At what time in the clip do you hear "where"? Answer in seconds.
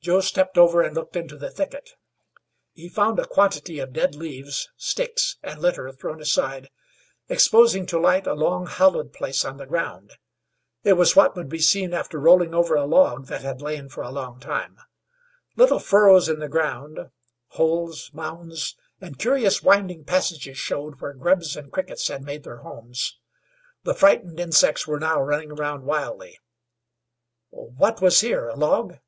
21.00-21.12